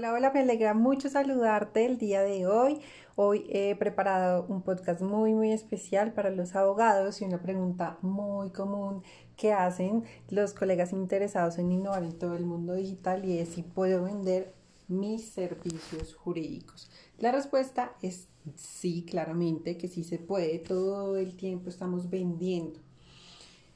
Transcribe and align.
Hola, 0.00 0.14
hola, 0.14 0.30
me 0.32 0.40
alegra 0.40 0.72
mucho 0.72 1.10
saludarte 1.10 1.84
el 1.84 1.98
día 1.98 2.22
de 2.22 2.46
hoy. 2.46 2.80
Hoy 3.16 3.44
he 3.50 3.76
preparado 3.76 4.46
un 4.48 4.62
podcast 4.62 5.02
muy, 5.02 5.34
muy 5.34 5.52
especial 5.52 6.14
para 6.14 6.30
los 6.30 6.56
abogados 6.56 7.20
y 7.20 7.26
una 7.26 7.42
pregunta 7.42 7.98
muy 8.00 8.48
común 8.48 9.02
que 9.36 9.52
hacen 9.52 10.04
los 10.30 10.54
colegas 10.54 10.94
interesados 10.94 11.58
en 11.58 11.70
innovar 11.70 12.02
en 12.02 12.18
todo 12.18 12.34
el 12.34 12.46
mundo 12.46 12.72
digital 12.76 13.26
y 13.26 13.40
es 13.40 13.50
si 13.50 13.62
puedo 13.62 14.04
vender 14.04 14.54
mis 14.88 15.28
servicios 15.28 16.14
jurídicos. 16.14 16.90
La 17.18 17.30
respuesta 17.30 17.92
es 18.00 18.26
sí, 18.54 19.04
claramente 19.04 19.76
que 19.76 19.88
sí 19.88 20.02
se 20.02 20.16
puede. 20.16 20.60
Todo 20.60 21.18
el 21.18 21.36
tiempo 21.36 21.68
estamos 21.68 22.08
vendiendo. 22.08 22.80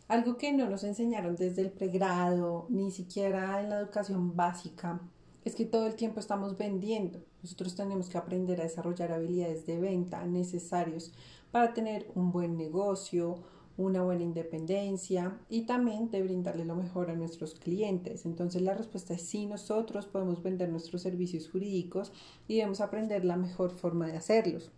Algo 0.09 0.39
que 0.39 0.55
no 0.55 0.71
nos 0.71 0.85
enseñaron 0.85 1.37
desde 1.37 1.61
el 1.61 1.71
pregrado, 1.71 2.65
ni 2.71 2.91
siquiera 2.93 3.61
en 3.61 3.69
la 3.69 3.81
educación 3.81 4.35
básica, 4.35 5.03
es 5.45 5.55
que 5.55 5.67
todo 5.67 5.87
el 5.87 5.95
tiempo 5.95 6.21
estamos 6.21 6.57
vendiendo. 6.57 7.21
Nosotros 7.43 7.75
tenemos 7.75 8.09
que 8.09 8.19
aprender 8.19 8.61
a 8.61 8.65
desarrollar 8.65 9.13
habilidades 9.13 9.67
de 9.67 9.79
venta 9.79 10.25
necesarios 10.25 11.13
para 11.51 11.75
tener 11.75 12.11
un 12.15 12.33
buen 12.33 12.57
negocio, 12.57 13.37
una 13.77 14.03
buena 14.03 14.23
independencia 14.23 15.39
y 15.49 15.63
también 15.63 16.11
de 16.11 16.23
brindarle 16.23 16.65
lo 16.65 16.77
mejor 16.77 17.11
a 17.11 17.17
nuestros 17.17 17.55
clientes. 17.55 18.25
Entonces 18.25 18.63
la 18.63 18.75
respuesta 18.75 19.15
es 19.15 19.23
sí, 19.23 19.47
nosotros 19.47 20.07
podemos 20.07 20.43
vender 20.43 20.69
nuestros 20.69 21.03
servicios 21.03 21.49
jurídicos 21.51 22.13
y 22.49 22.57
debemos 22.57 22.81
aprender 22.81 23.25
la 23.25 23.37
mejor 23.37 23.71
forma 23.71 24.07
de 24.07 24.17
hacerlos. 24.17 24.71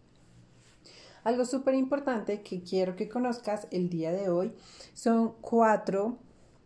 Algo 1.25 1.45
súper 1.45 1.75
importante 1.75 2.43
que 2.43 2.63
quiero 2.63 2.95
que 2.95 3.09
conozcas 3.09 3.67
el 3.71 3.91
día 3.91 4.13
de 4.13 4.29
hoy 4.29 4.53
son 4.95 5.35
cuatro 5.41 6.19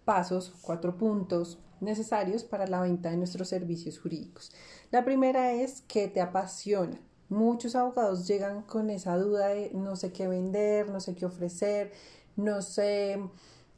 pasos, 0.04 0.52
cuatro 0.60 0.96
puntos 0.96 1.59
necesarios 1.80 2.45
para 2.45 2.66
la 2.66 2.80
venta 2.80 3.10
de 3.10 3.16
nuestros 3.16 3.49
servicios 3.49 3.99
jurídicos. 3.99 4.52
La 4.91 5.04
primera 5.04 5.52
es 5.52 5.82
que 5.82 6.09
te 6.09 6.21
apasiona. 6.21 7.01
Muchos 7.29 7.77
abogados 7.77 8.27
llegan 8.27 8.63
con 8.63 8.91
esa 8.91 9.16
duda 9.16 9.49
de 9.49 9.71
no 9.73 9.96
sé 9.96 10.13
qué 10.13 10.27
vender, 10.27 10.91
no 10.91 11.01
sé 11.01 11.15
qué 11.15 11.27
ofrecer, 11.27 11.93
no 12.37 12.60
sé 12.60 13.21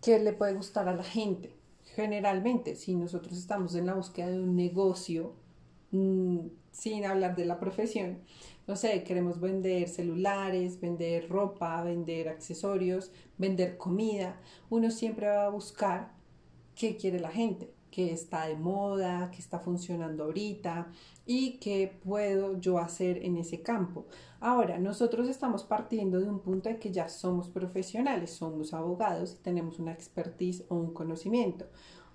qué 0.01 0.19
le 0.19 0.33
puede 0.33 0.55
gustar 0.55 0.89
a 0.89 0.95
la 0.95 1.05
gente. 1.05 1.55
Generalmente, 1.95 2.77
si 2.77 2.95
nosotros 2.95 3.37
estamos 3.37 3.75
en 3.75 3.87
la 3.87 3.95
búsqueda 3.95 4.31
de 4.31 4.41
un 4.41 4.57
negocio, 4.57 5.35
mm, 5.91 6.47
sin 6.71 7.05
hablar 7.05 7.37
de 7.37 7.45
la 7.45 7.61
profesión, 7.61 8.21
no 8.67 8.77
sé, 8.77 9.03
queremos 9.05 9.41
vender 9.41 9.89
celulares, 9.89 10.81
vender 10.81 11.29
ropa, 11.29 11.83
vender 11.83 12.29
accesorios, 12.31 13.11
vender 13.37 13.77
comida, 13.77 14.41
uno 14.71 14.91
siempre 14.91 15.27
va 15.27 15.47
a 15.47 15.51
buscar 15.51 16.13
qué 16.75 16.97
quiere 16.97 17.21
la 17.21 17.31
gente 17.31 17.75
que 17.93 18.11
está 18.11 18.47
de 18.47 18.57
moda, 18.57 19.31
que 19.31 19.39
está 19.39 19.61
funcionando 19.61 20.25
ahorita 20.25 20.91
y 21.27 21.59
qué 21.59 22.01
puedo 22.03 22.59
yo 22.59 22.79
hacer 22.79 23.19
en 23.19 23.37
ese 23.37 23.63
campo. 23.63 24.07
Ahora, 24.41 24.79
nosotros 24.79 25.29
estamos 25.29 25.63
partiendo 25.63 26.19
de 26.19 26.29
un 26.29 26.41
punto 26.41 26.71
de 26.71 26.79
que 26.79 26.91
ya 26.91 27.09
somos 27.11 27.49
profesionales, 27.51 28.31
somos 28.31 28.73
abogados 28.73 29.35
y 29.35 29.43
tenemos 29.43 29.79
una 29.79 29.93
expertise 29.93 30.65
o 30.71 30.75
un 30.75 30.95
conocimiento. 30.95 31.67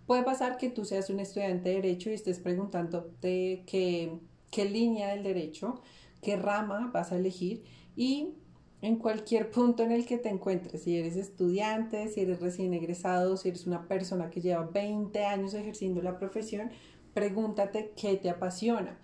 Puede 0.07 0.23
pasar 0.23 0.57
que 0.57 0.71
tú 0.71 0.83
seas 0.83 1.11
un 1.11 1.19
estudiante 1.19 1.69
de 1.69 1.75
derecho 1.75 2.09
y 2.09 2.13
estés 2.13 2.39
preguntándote 2.39 3.63
qué, 3.67 4.19
qué 4.49 4.65
línea 4.65 5.09
del 5.09 5.21
derecho, 5.23 5.81
qué 6.23 6.37
rama 6.37 6.89
vas 6.91 7.11
a 7.11 7.17
elegir 7.17 7.63
y 7.95 8.33
en 8.81 8.97
cualquier 8.97 9.49
punto 9.49 9.83
en 9.83 9.91
el 9.91 10.05
que 10.05 10.17
te 10.17 10.29
encuentres, 10.29 10.83
si 10.83 10.97
eres 10.97 11.15
estudiante, 11.15 12.07
si 12.09 12.21
eres 12.21 12.39
recién 12.39 12.73
egresado, 12.73 13.35
si 13.35 13.49
eres 13.49 13.65
una 13.65 13.87
persona 13.87 14.29
que 14.29 14.41
lleva 14.41 14.63
20 14.65 15.25
años 15.25 15.53
ejerciendo 15.55 16.01
la 16.01 16.19
profesión, 16.19 16.69
pregúntate 17.13 17.93
qué 17.99 18.17
te 18.17 18.29
apasiona. 18.29 18.99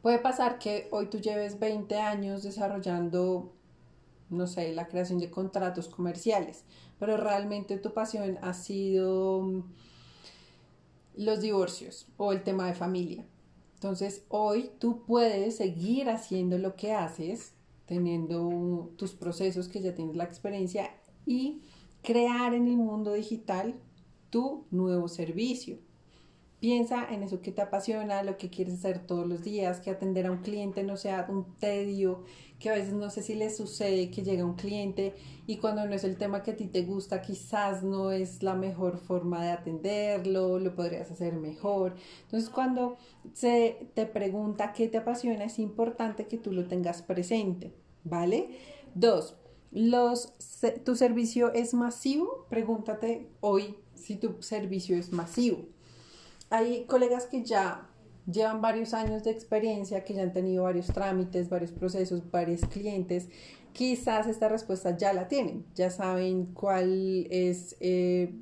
Puede 0.00 0.18
pasar 0.18 0.58
que 0.58 0.88
hoy 0.90 1.06
tú 1.06 1.18
lleves 1.18 1.58
20 1.58 1.96
años 1.96 2.42
desarrollando, 2.42 3.52
no 4.30 4.46
sé, 4.46 4.72
la 4.72 4.86
creación 4.86 5.18
de 5.18 5.30
contratos 5.30 5.88
comerciales, 5.88 6.64
pero 6.98 7.18
realmente 7.18 7.76
tu 7.76 7.92
pasión 7.92 8.38
ha 8.40 8.54
sido 8.54 9.42
mm, 9.42 9.62
los 11.16 11.40
divorcios 11.40 12.08
o 12.16 12.32
el 12.32 12.42
tema 12.42 12.66
de 12.66 12.74
familia. 12.74 13.26
Entonces, 13.74 14.24
hoy 14.28 14.70
tú 14.78 15.04
puedes 15.04 15.56
seguir 15.56 16.08
haciendo 16.08 16.56
lo 16.56 16.76
que 16.76 16.92
haces 16.92 17.52
teniendo 17.86 18.92
tus 18.96 19.12
procesos 19.14 19.68
que 19.68 19.80
ya 19.80 19.94
tienes 19.94 20.16
la 20.16 20.24
experiencia 20.24 20.90
y 21.24 21.62
crear 22.02 22.54
en 22.54 22.66
el 22.66 22.76
mundo 22.76 23.12
digital 23.14 23.74
tu 24.30 24.64
nuevo 24.70 25.08
servicio. 25.08 25.78
Piensa 26.66 27.06
en 27.08 27.22
eso 27.22 27.42
que 27.42 27.52
te 27.52 27.62
apasiona, 27.62 28.24
lo 28.24 28.36
que 28.38 28.50
quieres 28.50 28.74
hacer 28.74 28.98
todos 28.98 29.24
los 29.24 29.44
días, 29.44 29.78
que 29.78 29.88
atender 29.88 30.26
a 30.26 30.32
un 30.32 30.38
cliente 30.38 30.82
no 30.82 30.96
sea 30.96 31.24
un 31.28 31.44
tedio, 31.60 32.24
que 32.58 32.70
a 32.70 32.72
veces 32.72 32.92
no 32.92 33.08
sé 33.08 33.22
si 33.22 33.36
le 33.36 33.50
sucede 33.50 34.10
que 34.10 34.24
llega 34.24 34.44
un 34.44 34.56
cliente 34.56 35.14
y 35.46 35.58
cuando 35.58 35.86
no 35.86 35.94
es 35.94 36.02
el 36.02 36.16
tema 36.16 36.42
que 36.42 36.50
a 36.50 36.56
ti 36.56 36.66
te 36.66 36.82
gusta, 36.82 37.22
quizás 37.22 37.84
no 37.84 38.10
es 38.10 38.42
la 38.42 38.56
mejor 38.56 38.98
forma 38.98 39.44
de 39.44 39.50
atenderlo, 39.50 40.58
lo 40.58 40.74
podrías 40.74 41.08
hacer 41.08 41.34
mejor. 41.34 41.94
Entonces, 42.22 42.50
cuando 42.50 42.96
se 43.32 43.88
te 43.94 44.04
pregunta 44.04 44.72
qué 44.72 44.88
te 44.88 44.98
apasiona, 44.98 45.44
es 45.44 45.60
importante 45.60 46.26
que 46.26 46.36
tú 46.36 46.50
lo 46.50 46.66
tengas 46.66 47.00
presente, 47.00 47.74
¿vale? 48.02 48.58
Dos, 48.96 49.36
los, 49.70 50.34
¿tu 50.84 50.96
servicio 50.96 51.52
es 51.52 51.74
masivo? 51.74 52.44
Pregúntate 52.50 53.28
hoy 53.38 53.76
si 53.94 54.16
tu 54.16 54.42
servicio 54.42 54.96
es 54.96 55.12
masivo. 55.12 55.75
Hay 56.50 56.84
colegas 56.84 57.26
que 57.26 57.42
ya 57.42 57.88
llevan 58.30 58.60
varios 58.60 58.94
años 58.94 59.24
de 59.24 59.30
experiencia, 59.30 60.04
que 60.04 60.14
ya 60.14 60.22
han 60.22 60.32
tenido 60.32 60.64
varios 60.64 60.86
trámites, 60.86 61.48
varios 61.48 61.72
procesos, 61.72 62.30
varios 62.30 62.62
clientes, 62.62 63.28
quizás 63.72 64.26
esta 64.26 64.48
respuesta 64.48 64.96
ya 64.96 65.12
la 65.12 65.28
tienen, 65.28 65.64
ya 65.74 65.90
saben 65.90 66.46
cuál 66.46 67.26
es 67.30 67.76
eh, 67.80 68.34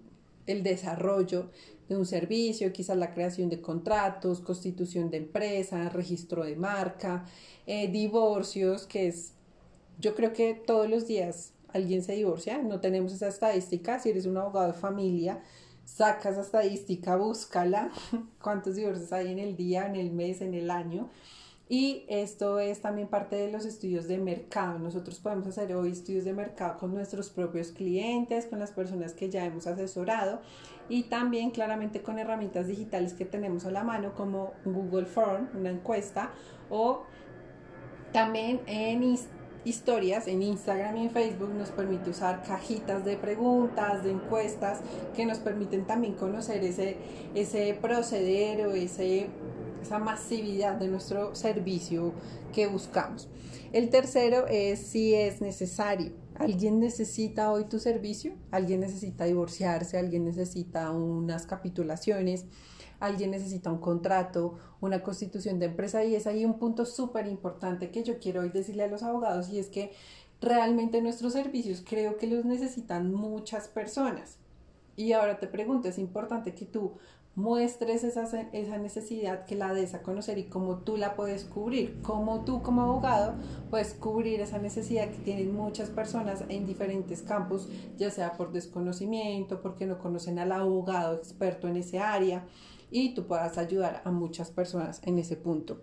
el 0.46 0.62
desarrollo 0.62 1.50
de 1.88 1.96
un 1.96 2.06
servicio, 2.06 2.72
quizás 2.72 2.96
la 2.96 3.12
creación 3.12 3.50
de 3.50 3.60
contratos, 3.60 4.40
constitución 4.40 5.10
de 5.10 5.18
empresa, 5.18 5.88
registro 5.88 6.44
de 6.44 6.56
marca, 6.56 7.26
eh, 7.66 7.88
divorcios, 7.88 8.86
que 8.86 9.08
es, 9.08 9.32
yo 9.98 10.14
creo 10.14 10.32
que 10.32 10.54
todos 10.54 10.88
los 10.88 11.06
días 11.06 11.52
alguien 11.72 12.02
se 12.02 12.12
divorcia, 12.14 12.58
no 12.58 12.80
tenemos 12.80 13.12
esa 13.12 13.28
estadística, 13.28 13.98
si 13.98 14.10
eres 14.10 14.26
un 14.26 14.36
abogado 14.36 14.68
de 14.68 14.78
familia, 14.78 15.42
saca 15.84 16.30
esa 16.30 16.40
estadística, 16.40 17.16
búscala, 17.16 17.90
cuántos 18.42 18.76
divorcios 18.76 19.12
hay 19.12 19.32
en 19.32 19.38
el 19.38 19.56
día, 19.56 19.86
en 19.86 19.96
el 19.96 20.10
mes, 20.10 20.40
en 20.40 20.54
el 20.54 20.70
año. 20.70 21.08
Y 21.66 22.04
esto 22.08 22.58
es 22.58 22.82
también 22.82 23.08
parte 23.08 23.36
de 23.36 23.50
los 23.50 23.64
estudios 23.64 24.06
de 24.06 24.18
mercado. 24.18 24.78
Nosotros 24.78 25.18
podemos 25.18 25.46
hacer 25.46 25.74
hoy 25.74 25.92
estudios 25.92 26.24
de 26.24 26.34
mercado 26.34 26.78
con 26.78 26.92
nuestros 26.92 27.30
propios 27.30 27.68
clientes, 27.68 28.46
con 28.46 28.58
las 28.58 28.70
personas 28.70 29.14
que 29.14 29.30
ya 29.30 29.46
hemos 29.46 29.66
asesorado 29.66 30.42
y 30.90 31.04
también 31.04 31.50
claramente 31.50 32.02
con 32.02 32.18
herramientas 32.18 32.66
digitales 32.66 33.14
que 33.14 33.24
tenemos 33.24 33.64
a 33.64 33.70
la 33.70 33.82
mano 33.82 34.14
como 34.14 34.52
Google 34.66 35.06
Form, 35.06 35.48
una 35.54 35.70
encuesta, 35.70 36.32
o 36.68 37.04
también 38.12 38.60
en 38.66 39.02
historias 39.64 40.26
en 40.26 40.42
Instagram 40.42 40.96
y 40.96 41.02
en 41.04 41.10
Facebook 41.10 41.54
nos 41.54 41.70
permite 41.70 42.10
usar 42.10 42.42
cajitas 42.42 43.04
de 43.04 43.16
preguntas, 43.16 44.04
de 44.04 44.10
encuestas, 44.10 44.80
que 45.14 45.26
nos 45.26 45.38
permiten 45.38 45.86
también 45.86 46.14
conocer 46.14 46.62
ese, 46.64 46.96
ese 47.34 47.76
proceder 47.80 48.66
o 48.66 48.72
ese, 48.72 49.28
esa 49.82 49.98
masividad 49.98 50.74
de 50.74 50.88
nuestro 50.88 51.34
servicio 51.34 52.12
que 52.52 52.66
buscamos. 52.66 53.28
El 53.72 53.90
tercero 53.90 54.46
es 54.48 54.80
si 54.80 55.14
es 55.14 55.40
necesario. 55.40 56.23
¿Alguien 56.34 56.80
necesita 56.80 57.52
hoy 57.52 57.64
tu 57.64 57.78
servicio? 57.78 58.34
¿Alguien 58.50 58.80
necesita 58.80 59.24
divorciarse? 59.24 59.98
¿Alguien 59.98 60.24
necesita 60.24 60.90
unas 60.90 61.46
capitulaciones? 61.46 62.46
alguien 63.00 63.30
necesita 63.30 63.70
un 63.70 63.78
contrato, 63.78 64.54
una 64.80 65.02
constitución 65.02 65.58
de 65.58 65.66
empresa 65.66 66.04
y 66.04 66.14
es 66.14 66.26
ahí 66.26 66.44
un 66.44 66.58
punto 66.58 66.86
súper 66.86 67.26
importante 67.26 67.90
que 67.90 68.02
yo 68.02 68.18
quiero 68.18 68.40
hoy 68.42 68.50
decirle 68.50 68.84
a 68.84 68.88
los 68.88 69.02
abogados 69.02 69.50
y 69.50 69.58
es 69.58 69.68
que 69.68 69.92
realmente 70.40 71.00
nuestros 71.02 71.32
servicios 71.32 71.82
creo 71.86 72.16
que 72.16 72.26
los 72.26 72.44
necesitan 72.44 73.12
muchas 73.12 73.68
personas. 73.68 74.38
Y 74.96 75.12
ahora 75.12 75.38
te 75.38 75.46
pregunto, 75.46 75.88
es 75.88 75.98
importante 75.98 76.54
que 76.54 76.64
tú 76.64 76.94
muestres 77.36 78.04
esa, 78.04 78.22
esa 78.52 78.78
necesidad, 78.78 79.44
que 79.44 79.56
la 79.56 79.74
des 79.74 79.94
a 79.94 80.02
conocer 80.02 80.38
y 80.38 80.44
cómo 80.44 80.78
tú 80.78 80.96
la 80.96 81.16
puedes 81.16 81.44
cubrir, 81.44 82.00
cómo 82.02 82.44
tú 82.44 82.62
como 82.62 82.82
abogado 82.82 83.34
puedes 83.70 83.94
cubrir 83.94 84.40
esa 84.40 84.58
necesidad 84.58 85.10
que 85.10 85.18
tienen 85.18 85.52
muchas 85.52 85.90
personas 85.90 86.44
en 86.48 86.64
diferentes 86.64 87.22
campos, 87.22 87.68
ya 87.98 88.10
sea 88.10 88.36
por 88.36 88.52
desconocimiento, 88.52 89.60
porque 89.60 89.86
no 89.86 89.98
conocen 89.98 90.38
al 90.38 90.52
abogado 90.52 91.14
experto 91.16 91.66
en 91.66 91.76
ese 91.76 91.98
área 91.98 92.44
y 92.90 93.14
tú 93.14 93.26
puedas 93.26 93.58
ayudar 93.58 94.02
a 94.04 94.12
muchas 94.12 94.52
personas 94.52 95.00
en 95.04 95.18
ese 95.18 95.36
punto. 95.36 95.82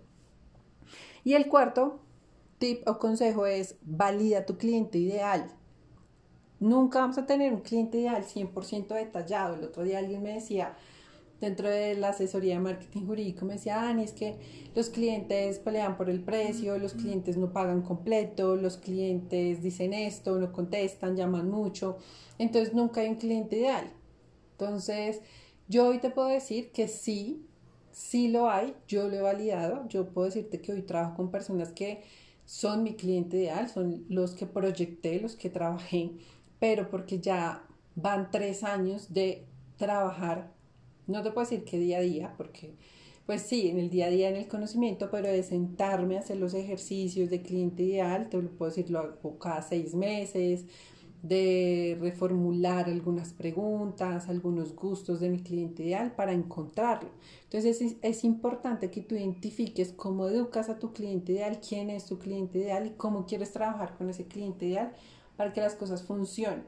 Y 1.24 1.34
el 1.34 1.48
cuarto 1.48 2.00
tip 2.58 2.88
o 2.88 2.98
consejo 2.98 3.46
es 3.46 3.76
valida 3.82 4.46
tu 4.46 4.56
cliente 4.56 4.98
ideal. 4.98 5.52
Nunca 6.62 7.00
vamos 7.00 7.18
a 7.18 7.26
tener 7.26 7.52
un 7.52 7.62
cliente 7.62 7.98
ideal 7.98 8.22
100% 8.22 8.94
detallado. 8.94 9.56
El 9.56 9.64
otro 9.64 9.82
día 9.82 9.98
alguien 9.98 10.22
me 10.22 10.34
decía, 10.34 10.76
dentro 11.40 11.68
de 11.68 11.96
la 11.96 12.10
asesoría 12.10 12.54
de 12.54 12.60
marketing 12.60 13.04
jurídico 13.04 13.44
me 13.44 13.54
decía, 13.54 13.78
Dani, 13.78 14.04
es 14.04 14.12
que 14.12 14.36
los 14.72 14.88
clientes 14.88 15.58
pelean 15.58 15.96
por 15.96 16.08
el 16.08 16.22
precio, 16.22 16.78
los 16.78 16.94
clientes 16.94 17.36
no 17.36 17.52
pagan 17.52 17.82
completo, 17.82 18.54
los 18.54 18.76
clientes 18.76 19.60
dicen 19.60 19.92
esto, 19.92 20.38
no 20.38 20.52
contestan, 20.52 21.16
llaman 21.16 21.50
mucho, 21.50 21.98
entonces 22.38 22.72
nunca 22.74 23.00
hay 23.00 23.08
un 23.08 23.16
cliente 23.16 23.56
ideal. 23.56 23.90
Entonces, 24.52 25.20
yo 25.66 25.88
hoy 25.88 25.98
te 25.98 26.10
puedo 26.10 26.28
decir 26.28 26.70
que 26.70 26.86
sí, 26.86 27.44
sí 27.90 28.28
lo 28.28 28.48
hay, 28.48 28.76
yo 28.86 29.08
lo 29.08 29.16
he 29.16 29.20
validado, 29.20 29.88
yo 29.88 30.10
puedo 30.10 30.26
decirte 30.26 30.60
que 30.60 30.70
hoy 30.70 30.82
trabajo 30.82 31.16
con 31.16 31.32
personas 31.32 31.72
que 31.72 32.04
son 32.44 32.84
mi 32.84 32.94
cliente 32.94 33.38
ideal, 33.38 33.68
son 33.68 34.04
los 34.08 34.34
que 34.34 34.46
proyecté, 34.46 35.20
los 35.20 35.34
que 35.34 35.50
trabajé, 35.50 36.12
pero 36.62 36.88
porque 36.90 37.18
ya 37.18 37.66
van 37.96 38.30
tres 38.30 38.62
años 38.62 39.12
de 39.12 39.48
trabajar 39.76 40.52
no 41.08 41.24
te 41.24 41.32
puedo 41.32 41.44
decir 41.44 41.64
que 41.64 41.76
día 41.76 41.98
a 41.98 42.02
día, 42.02 42.34
porque 42.36 42.76
pues 43.26 43.42
sí, 43.42 43.68
en 43.68 43.80
el 43.80 43.90
día 43.90 44.06
a 44.06 44.10
día 44.10 44.28
en 44.28 44.36
el 44.36 44.46
conocimiento, 44.46 45.10
pero 45.10 45.26
de 45.26 45.42
sentarme 45.42 46.16
a 46.16 46.20
hacer 46.20 46.36
los 46.36 46.54
ejercicios 46.54 47.30
de 47.30 47.42
cliente 47.42 47.82
ideal, 47.82 48.28
te 48.28 48.40
lo 48.40 48.48
puedo 48.48 48.70
decir, 48.70 48.90
lo 48.90 49.00
hago 49.00 49.38
cada 49.40 49.60
seis 49.62 49.92
meses, 49.96 50.66
de 51.24 51.98
reformular 52.00 52.86
algunas 52.86 53.32
preguntas, 53.32 54.28
algunos 54.28 54.76
gustos 54.76 55.18
de 55.18 55.30
mi 55.30 55.40
cliente 55.40 55.82
ideal 55.82 56.14
para 56.14 56.32
encontrarlo. 56.32 57.10
Entonces 57.42 57.80
es, 57.82 57.96
es, 58.02 58.22
importante 58.22 58.88
que 58.88 59.00
tú 59.00 59.16
identifiques 59.16 59.92
cómo 59.92 60.28
educas 60.28 60.68
a 60.68 60.78
tu 60.78 60.92
cliente 60.92 61.32
ideal, 61.32 61.60
quién 61.60 61.90
es 61.90 62.06
tu 62.06 62.20
cliente 62.20 62.60
ideal 62.60 62.86
y 62.86 62.90
cómo 62.90 63.26
quieres 63.26 63.50
trabajar 63.50 63.96
con 63.96 64.10
ese 64.10 64.26
cliente 64.26 64.66
ideal 64.66 64.92
para 65.42 65.52
que 65.52 65.60
las 65.60 65.74
cosas 65.74 66.04
funcionen. 66.04 66.62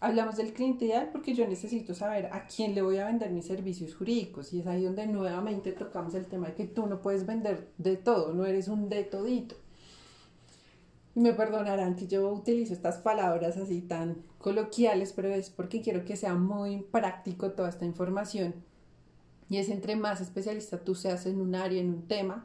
Hablamos 0.00 0.34
del 0.34 0.52
cliente 0.52 0.86
ideal 0.86 1.10
porque 1.12 1.32
yo 1.32 1.46
necesito 1.46 1.94
saber 1.94 2.26
a 2.32 2.48
quién 2.48 2.74
le 2.74 2.82
voy 2.82 2.98
a 2.98 3.06
vender 3.06 3.30
mis 3.30 3.46
servicios 3.46 3.94
jurídicos 3.94 4.52
y 4.52 4.58
es 4.58 4.66
ahí 4.66 4.82
donde 4.82 5.06
nuevamente 5.06 5.70
tocamos 5.70 6.12
el 6.16 6.26
tema 6.26 6.48
de 6.48 6.54
que 6.54 6.64
tú 6.64 6.88
no 6.88 7.00
puedes 7.00 7.24
vender 7.24 7.68
de 7.78 7.96
todo, 7.96 8.34
no 8.34 8.44
eres 8.44 8.66
un 8.66 8.88
de 8.88 9.04
todito. 9.04 9.54
Me 11.14 11.34
perdonarán 11.34 11.94
que 11.94 12.08
yo 12.08 12.28
utilizo 12.28 12.72
estas 12.72 12.98
palabras 12.98 13.56
así 13.58 13.80
tan 13.80 14.24
coloquiales, 14.38 15.12
pero 15.12 15.28
es 15.28 15.48
porque 15.48 15.80
quiero 15.80 16.04
que 16.04 16.16
sea 16.16 16.34
muy 16.34 16.82
práctico 16.82 17.52
toda 17.52 17.68
esta 17.68 17.84
información. 17.84 18.56
Y 19.48 19.58
es 19.58 19.68
entre 19.68 19.94
más 19.94 20.20
especialista 20.20 20.78
tú 20.78 20.96
seas 20.96 21.26
en 21.26 21.40
un 21.40 21.54
área, 21.54 21.80
en 21.80 21.90
un 21.90 22.08
tema, 22.08 22.44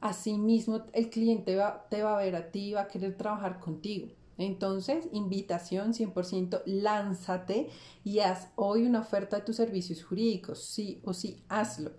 así 0.00 0.36
mismo 0.36 0.82
el 0.92 1.10
cliente 1.10 1.54
va, 1.54 1.86
te 1.88 2.02
va 2.02 2.18
a 2.18 2.22
ver 2.24 2.34
a 2.34 2.50
ti 2.50 2.70
y 2.70 2.72
va 2.72 2.82
a 2.82 2.88
querer 2.88 3.16
trabajar 3.16 3.60
contigo. 3.60 4.08
Entonces, 4.38 5.08
invitación 5.12 5.92
100%, 5.92 6.62
lánzate 6.64 7.68
y 8.04 8.20
haz 8.20 8.48
hoy 8.56 8.86
una 8.86 9.00
oferta 9.00 9.36
de 9.36 9.42
tus 9.42 9.56
servicios 9.56 10.02
jurídicos, 10.02 10.64
sí 10.64 11.00
o 11.04 11.12
sí, 11.12 11.42
hazlo. 11.48 11.92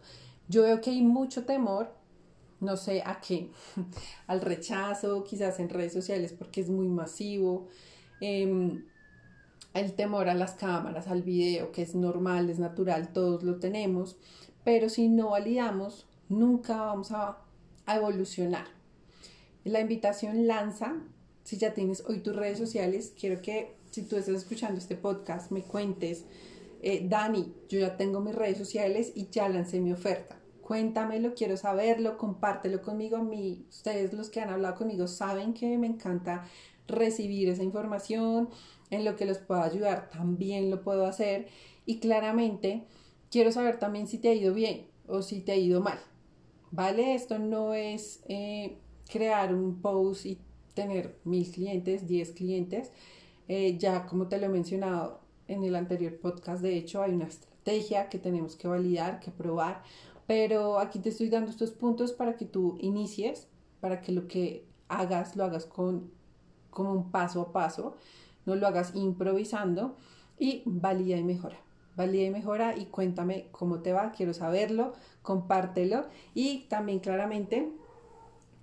Yo 0.50 0.64
veo 0.64 0.82
que 0.82 0.90
hay 0.90 1.02
mucho 1.02 1.46
temor, 1.46 1.94
no 2.60 2.76
sé 2.76 3.04
a 3.06 3.22
qué, 3.22 3.52
al 4.28 4.42
rechazo, 4.42 5.24
quizás 5.24 5.60
en 5.60 5.70
redes 5.70 5.94
sociales 5.94 6.34
porque 6.34 6.62
es 6.62 6.70
muy 6.70 6.88
masivo, 6.88 7.68
em, 8.20 8.84
el 9.74 9.94
temor 9.94 10.30
a 10.30 10.36
las 10.36 10.54
cámaras, 10.54 11.08
al 11.08 11.24
video, 11.24 11.72
que 11.72 11.82
es 11.82 11.96
normal, 11.96 12.50
es 12.50 12.60
natural, 12.60 13.12
todos 13.12 13.44
lo 13.44 13.60
tenemos, 13.60 14.18
pero 14.64 14.90
si 14.90 15.08
no 15.08 15.32
validamos, 15.32 16.08
nunca 16.30 16.78
vamos 16.78 17.12
a, 17.12 17.40
a 17.86 17.96
evolucionar. 17.96 18.66
La 19.64 19.80
invitación 19.80 20.46
lanza 20.46 20.96
si 21.44 21.58
ya 21.58 21.74
tienes 21.74 22.04
hoy 22.08 22.20
tus 22.20 22.36
redes 22.36 22.58
sociales, 22.58 23.14
quiero 23.20 23.42
que 23.42 23.76
si 23.92 24.04
tú 24.04 24.18
estás 24.18 24.36
escuchando 24.36 24.80
este 24.80 24.96
podcast 24.96 25.52
me 25.52 25.62
cuentes, 25.62 26.26
eh, 26.82 27.06
Dani, 27.08 27.54
yo 27.70 27.80
ya 27.80 27.96
tengo 27.98 28.20
mis 28.20 28.36
redes 28.36 28.58
sociales 28.58 29.12
y 29.16 29.30
ya 29.30 29.48
lancé 29.50 29.80
mi 29.80 29.92
oferta. 29.92 30.40
Cuéntamelo, 30.62 31.34
quiero 31.36 31.58
saberlo, 31.58 32.18
compártelo 32.18 32.82
conmigo. 32.82 33.18
A 33.18 33.24
mí, 33.24 33.66
ustedes 33.70 34.14
los 34.14 34.30
que 34.30 34.42
han 34.42 34.50
hablado 34.50 34.76
conmigo 34.76 35.08
saben 35.08 35.54
que 35.54 35.78
me 35.78 35.88
encanta 35.88 36.46
recibir 36.88 37.50
esa 37.50 37.64
información, 37.64 38.50
en 38.94 39.06
lo 39.06 39.16
que 39.16 39.26
los 39.26 39.40
puedo 39.40 39.62
ayudar 39.62 40.10
también 40.10 40.70
lo 40.70 40.84
puedo 40.84 41.06
hacer 41.06 41.48
y 41.86 42.00
claramente 42.00 42.84
quiero 43.32 43.52
saber 43.52 43.80
también 43.80 44.08
si 44.08 44.18
te 44.18 44.30
ha 44.30 44.34
ido 44.34 44.54
bien 44.54 44.88
o 45.08 45.22
si 45.22 45.42
te 45.42 45.52
ha 45.54 45.56
ido 45.56 45.82
mal. 45.82 46.00
¿Vale? 46.72 47.14
Esto 47.14 47.38
no 47.38 47.74
es 47.74 48.22
eh, 48.28 48.78
crear 49.12 49.54
un 49.54 49.82
post 49.82 50.26
y 50.26 50.40
tener 50.74 51.18
mil 51.24 51.50
clientes, 51.50 52.08
diez 52.08 52.32
clientes. 52.32 52.92
Eh, 53.48 53.78
ya 53.78 54.06
como 54.06 54.28
te 54.28 54.38
lo 54.38 54.46
he 54.46 54.50
mencionado 54.50 55.20
en 55.48 55.64
el 55.64 55.76
anterior 55.76 56.18
podcast, 56.18 56.62
de 56.62 56.78
hecho 56.78 57.02
hay 57.02 57.14
una 57.14 57.26
estrategia 57.26 58.10
que 58.10 58.20
tenemos 58.20 58.56
que 58.56 58.68
validar, 58.68 59.20
que 59.20 59.32
probar, 59.32 59.84
pero 60.28 60.80
aquí 60.80 61.00
te 61.00 61.10
estoy 61.10 61.30
dando 61.30 61.52
estos 61.52 61.72
puntos 61.72 62.14
para 62.14 62.38
que 62.38 62.46
tú 62.46 62.78
inicies, 62.80 63.48
para 63.82 64.02
que 64.02 64.14
lo 64.14 64.28
que 64.28 64.66
hagas 64.88 65.36
lo 65.36 65.44
hagas 65.44 65.66
con 65.66 66.12
como 66.70 66.92
un 66.92 67.12
paso 67.12 67.42
a 67.42 67.52
paso, 67.52 67.96
no 68.46 68.56
lo 68.56 68.68
hagas 68.68 68.96
improvisando 68.96 69.96
y 70.40 70.64
valida 70.66 71.18
y 71.18 71.24
mejora. 71.24 71.60
Valida 71.96 72.24
y 72.24 72.32
mejora 72.32 72.76
y 72.76 72.86
cuéntame 72.86 73.48
cómo 73.52 73.80
te 73.80 73.94
va, 73.94 74.12
quiero 74.12 74.34
saberlo, 74.34 74.94
compártelo 75.22 76.08
y 76.34 76.62
también 76.70 77.00
claramente 77.00 77.70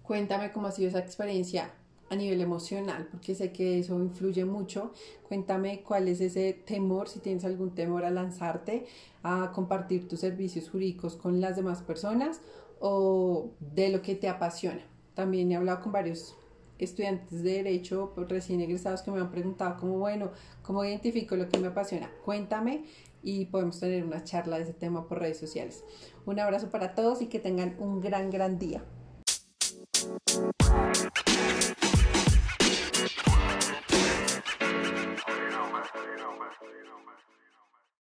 cuéntame 0.02 0.50
cómo 0.50 0.66
ha 0.66 0.72
sido 0.72 0.88
esa 0.88 0.98
experiencia 0.98 1.72
a 2.10 2.16
nivel 2.16 2.40
emocional, 2.40 3.08
porque 3.10 3.34
sé 3.34 3.52
que 3.52 3.78
eso 3.78 3.96
influye 3.98 4.44
mucho. 4.44 4.92
Cuéntame 5.28 5.82
cuál 5.82 6.08
es 6.08 6.20
ese 6.20 6.52
temor, 6.52 7.08
si 7.08 7.20
tienes 7.20 7.44
algún 7.44 7.70
temor 7.74 8.04
a 8.04 8.10
lanzarte, 8.10 8.84
a 9.22 9.52
compartir 9.54 10.08
tus 10.08 10.20
servicios 10.20 10.68
jurídicos 10.68 11.16
con 11.16 11.40
las 11.40 11.56
demás 11.56 11.82
personas 11.82 12.40
o 12.80 13.50
de 13.60 13.90
lo 13.90 14.02
que 14.02 14.16
te 14.16 14.28
apasiona. 14.28 14.82
También 15.14 15.52
he 15.52 15.56
hablado 15.56 15.82
con 15.82 15.92
varios 15.92 16.34
estudiantes 16.78 17.42
de 17.42 17.62
derecho 17.62 18.12
recién 18.28 18.60
egresados 18.60 19.02
que 19.02 19.12
me 19.12 19.20
han 19.20 19.30
preguntado 19.30 19.76
como, 19.78 19.98
bueno, 19.98 20.30
¿cómo 20.62 20.84
identifico 20.84 21.36
lo 21.36 21.48
que 21.48 21.58
me 21.58 21.68
apasiona? 21.68 22.10
Cuéntame 22.24 22.84
y 23.22 23.44
podemos 23.44 23.78
tener 23.78 24.04
una 24.04 24.24
charla 24.24 24.56
de 24.56 24.64
ese 24.64 24.72
tema 24.72 25.06
por 25.06 25.20
redes 25.20 25.38
sociales. 25.38 25.84
Un 26.26 26.40
abrazo 26.40 26.70
para 26.70 26.96
todos 26.96 27.22
y 27.22 27.26
que 27.26 27.38
tengan 27.38 27.76
un 27.78 28.00
gran, 28.00 28.30
gran 28.30 28.58
día. 28.58 28.82